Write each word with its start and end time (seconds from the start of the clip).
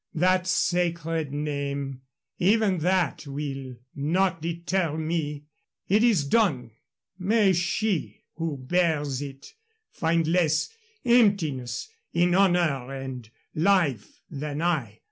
That 0.15 0.47
sacred 0.47 1.31
name 1.31 2.01
even 2.39 2.79
that 2.79 3.27
will 3.27 3.75
not 3.93 4.41
deter 4.41 4.97
me. 4.97 5.45
It 5.87 6.03
is 6.03 6.23
done. 6.25 6.71
May 7.19 7.53
she 7.53 8.23
who 8.33 8.57
bears 8.57 9.21
it 9.21 9.53
find 9.91 10.25
less 10.25 10.69
emptiness 11.05 11.87
in 12.13 12.33
honor 12.33 12.91
and 12.91 13.29
life 13.53 14.23
than 14.31 14.59
I. 14.63 14.97